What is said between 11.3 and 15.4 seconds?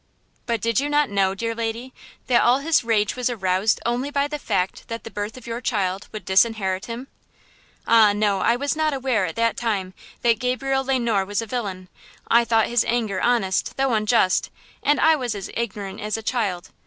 a villain. I thought his anger honest, though unjust, and I was